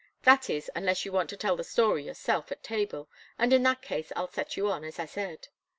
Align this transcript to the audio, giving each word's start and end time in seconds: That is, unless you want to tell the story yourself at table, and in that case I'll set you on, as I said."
That 0.23 0.49
is, 0.49 0.71
unless 0.75 1.05
you 1.05 1.11
want 1.11 1.29
to 1.29 1.37
tell 1.37 1.55
the 1.55 1.63
story 1.63 2.07
yourself 2.07 2.51
at 2.51 2.63
table, 2.63 3.07
and 3.37 3.53
in 3.53 3.61
that 3.61 3.83
case 3.83 4.11
I'll 4.15 4.31
set 4.31 4.57
you 4.57 4.67
on, 4.67 4.83
as 4.83 4.97
I 4.97 5.05
said." 5.05 5.49